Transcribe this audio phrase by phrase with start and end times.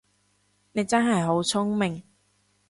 [0.71, 2.01] 你真係好聰明